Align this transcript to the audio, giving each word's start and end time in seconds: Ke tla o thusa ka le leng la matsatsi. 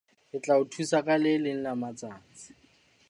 Ke 0.29 0.37
tla 0.43 0.53
o 0.61 0.63
thusa 0.71 0.99
ka 1.07 1.15
le 1.23 1.31
leng 1.43 1.61
la 1.63 1.71
matsatsi. 1.81 2.49